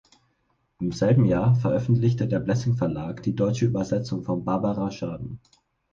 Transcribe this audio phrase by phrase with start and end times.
[0.79, 5.39] Im selben Jahr veröffentlichte der Blessing Verlag die deutsche Übersetzung von Barbara Schaden.